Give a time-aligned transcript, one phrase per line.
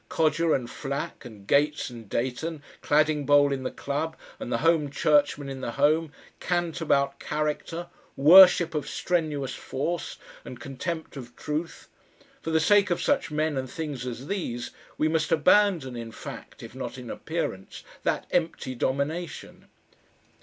[0.09, 5.47] Codger and Flack, and Gates and Dayton, Cladingbowl in the club, and the HOME CHURCHMAN
[5.47, 7.85] in the home, cant about "character,"
[8.17, 11.87] worship of strenuous force and contempt of truth;
[12.41, 16.63] for the sake of such men and things as these, we must abandon in fact,
[16.63, 19.67] if not in appearance, that empty domination.